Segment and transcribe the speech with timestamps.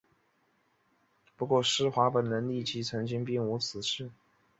[1.37, 4.09] 不过施华本人立刻澄清并无此事。